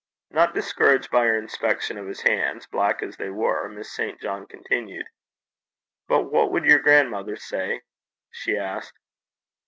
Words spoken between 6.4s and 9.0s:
would your grandmother say?' she asked.